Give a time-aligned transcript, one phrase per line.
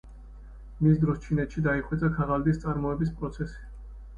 [0.85, 3.63] მის დროს ჩინეთში დაიხვეწა ქაღალდის წარმოების პროცესი.